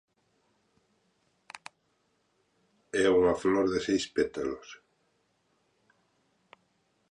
É 3.03 3.05
unha 3.19 3.35
flor 3.41 3.65
de 3.73 3.79
seis 3.87 4.05
pétalos. 4.15 4.67